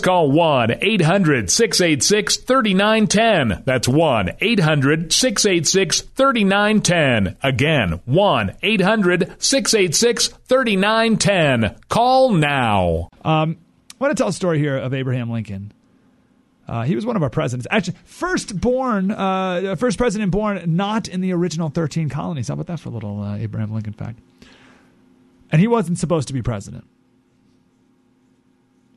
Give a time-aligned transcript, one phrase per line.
[0.00, 3.62] call 1 800 686 3910.
[3.64, 7.36] That's 1 800 686 3910.
[7.42, 11.80] Again, 1 800 686 3910.
[11.88, 13.08] Call now.
[13.24, 13.58] Um,
[14.00, 15.72] I want to tell a story here of Abraham Lincoln.
[16.66, 17.66] Uh, he was one of our presidents.
[17.70, 22.48] Actually, first born, uh, first president born not in the original 13 colonies.
[22.48, 24.20] How about that for a little uh, Abraham Lincoln fact?
[25.50, 26.84] And he wasn't supposed to be president.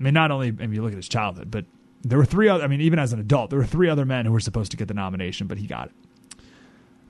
[0.04, 1.64] I mean, not only, I mean, you look at his childhood, but
[2.02, 4.26] there were three other, I mean, even as an adult, there were three other men
[4.26, 6.40] who were supposed to get the nomination, but he got it.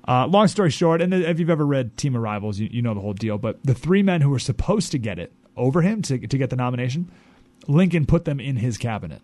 [0.07, 2.93] Uh, long story short, and if you've ever read Team of Rivals, you, you know
[2.93, 6.03] the whole deal, but the three men who were supposed to get it over him
[6.03, 7.11] to, to get the nomination,
[7.67, 9.23] Lincoln put them in his cabinet.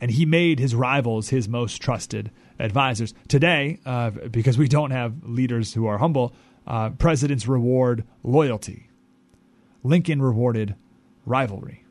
[0.00, 3.12] And he made his rivals his most trusted advisors.
[3.28, 6.32] Today, uh, because we don't have leaders who are humble,
[6.66, 8.88] uh, presidents reward loyalty.
[9.82, 10.74] Lincoln rewarded
[11.26, 11.85] rivalry.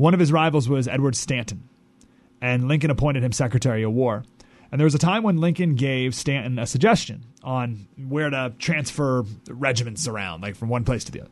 [0.00, 1.68] One of his rivals was Edward Stanton,
[2.40, 4.24] and Lincoln appointed him Secretary of War.
[4.72, 9.26] And there was a time when Lincoln gave Stanton a suggestion on where to transfer
[9.50, 11.30] regiments around, like from one place to the other.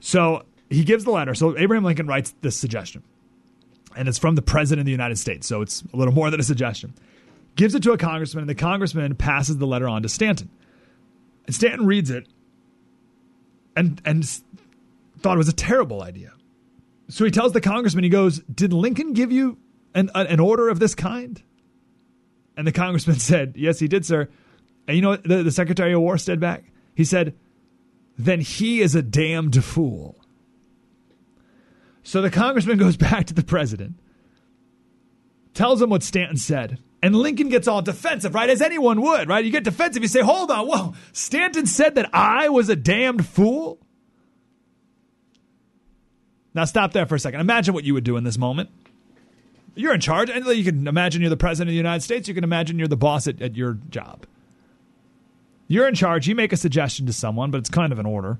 [0.00, 1.34] So he gives the letter.
[1.34, 3.02] So Abraham Lincoln writes this suggestion,
[3.94, 5.46] and it's from the President of the United States.
[5.46, 6.94] So it's a little more than a suggestion.
[7.56, 10.48] Gives it to a congressman, and the congressman passes the letter on to Stanton.
[11.44, 12.26] And Stanton reads it
[13.76, 14.24] and, and
[15.18, 16.32] thought it was a terrible idea.
[17.12, 19.58] So he tells the congressman, he goes, Did Lincoln give you
[19.94, 21.42] an, an order of this kind?
[22.56, 24.30] And the congressman said, Yes, he did, sir.
[24.88, 26.64] And you know what the, the Secretary of War said back?
[26.94, 27.34] He said,
[28.16, 30.24] Then he is a damned fool.
[32.02, 33.96] So the congressman goes back to the president,
[35.52, 36.78] tells him what Stanton said.
[37.02, 38.48] And Lincoln gets all defensive, right?
[38.48, 39.44] As anyone would, right?
[39.44, 40.02] You get defensive.
[40.02, 40.94] You say, hold on, whoa.
[41.12, 43.81] Stanton said that I was a damned fool?
[46.54, 47.40] Now stop there for a second.
[47.40, 48.70] Imagine what you would do in this moment.
[49.74, 50.28] You're in charge.
[50.28, 52.28] And you can imagine you're the president of the United States.
[52.28, 54.26] You can imagine you're the boss at, at your job.
[55.66, 56.28] You're in charge.
[56.28, 58.38] You make a suggestion to someone, but it's kind of an order.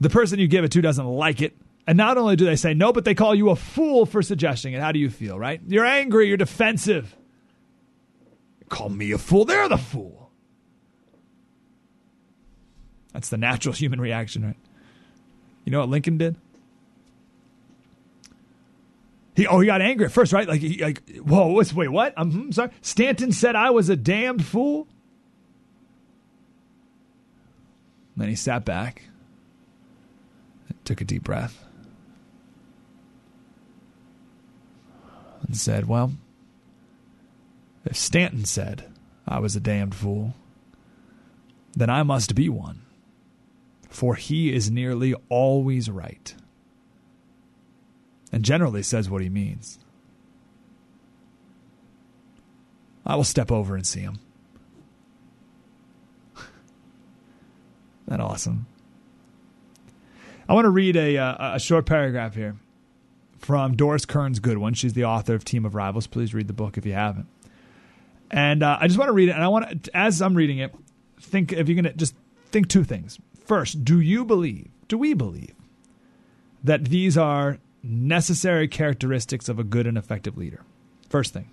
[0.00, 1.56] The person you give it to doesn't like it.
[1.86, 4.72] And not only do they say no, but they call you a fool for suggesting
[4.72, 4.80] it.
[4.80, 5.60] How do you feel, right?
[5.66, 6.28] You're angry.
[6.28, 7.14] You're defensive.
[8.68, 9.44] Call me a fool.
[9.44, 10.30] They're the fool.
[13.12, 14.56] That's the natural human reaction, right?
[15.64, 16.36] You know what Lincoln did?
[19.34, 20.46] He oh he got angry at first, right?
[20.46, 22.14] Like he, like whoa, what's wait what?
[22.16, 22.70] I'm hmm, sorry.
[22.82, 24.86] Stanton said I was a damned fool.
[28.16, 29.02] Then he sat back,
[30.84, 31.66] took a deep breath,
[35.42, 36.12] and said, "Well,
[37.84, 38.84] if Stanton said
[39.26, 40.34] I was a damned fool,
[41.72, 42.82] then I must be one."
[43.94, 46.34] For he is nearly always right.
[48.32, 49.78] And generally says what he means.
[53.06, 54.18] I will step over and see him.
[58.08, 58.66] that awesome.
[60.48, 62.56] I want to read a, uh, a short paragraph here
[63.38, 64.74] from Doris Kearns Goodwin.
[64.74, 66.08] She's the author of Team of Rivals.
[66.08, 67.28] Please read the book if you haven't.
[68.32, 69.36] And uh, I just want to read it.
[69.36, 70.74] And I want to, as I'm reading it,
[71.20, 72.16] think if you're to just
[72.50, 73.20] think two things.
[73.44, 75.54] First, do you believe, do we believe,
[76.62, 80.62] that these are necessary characteristics of a good and effective leader?
[81.08, 81.50] First thing.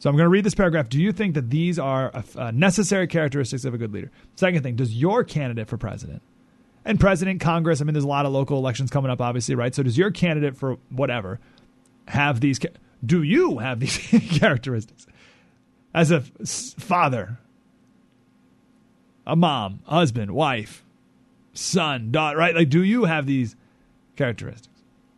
[0.00, 0.88] So I'm going to read this paragraph.
[0.88, 4.10] Do you think that these are uh, necessary characteristics of a good leader?
[4.36, 6.22] Second thing, does your candidate for president
[6.84, 9.74] and president, Congress, I mean, there's a lot of local elections coming up, obviously, right?
[9.74, 11.40] So does your candidate for whatever
[12.08, 12.60] have these?
[13.04, 13.96] Do you have these
[14.38, 15.06] characteristics?
[15.94, 17.38] As a father,
[19.26, 20.84] a mom, husband, wife,
[21.52, 22.54] son, daughter, right?
[22.54, 23.56] Like, do you have these
[24.16, 24.68] characteristics?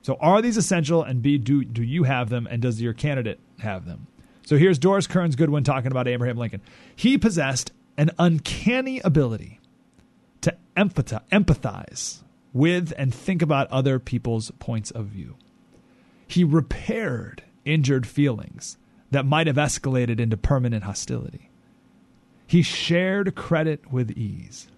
[0.03, 1.03] So, are these essential?
[1.03, 2.47] And B, do do you have them?
[2.49, 4.06] And does your candidate have them?
[4.47, 6.62] So here's Doris Kearns Goodwin talking about Abraham Lincoln.
[6.94, 9.58] He possessed an uncanny ability
[10.43, 15.35] to empathize with and think about other people's points of view.
[16.29, 18.79] He repaired injured feelings
[19.11, 21.50] that might have escalated into permanent hostility.
[22.46, 24.69] He shared credit with ease.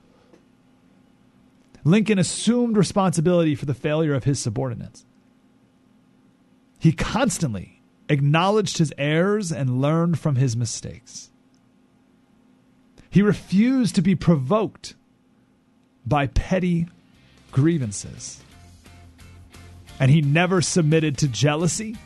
[1.85, 5.05] Lincoln assumed responsibility for the failure of his subordinates.
[6.79, 11.31] He constantly acknowledged his errors and learned from his mistakes.
[13.11, 14.95] He refused to be provoked
[16.07, 16.87] by petty
[17.53, 18.43] grievances.
[20.01, 21.97] And he never submitted to jealousy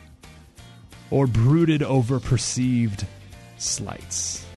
[1.11, 3.05] or brooded over perceived
[3.57, 4.45] slights.